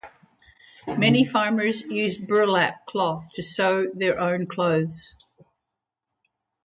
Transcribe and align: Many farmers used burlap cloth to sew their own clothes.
Many 0.97 1.23
farmers 1.25 1.81
used 1.81 2.27
burlap 2.27 2.87
cloth 2.87 3.27
to 3.35 3.43
sew 3.43 3.85
their 3.93 4.19
own 4.19 4.47
clothes. 4.47 5.15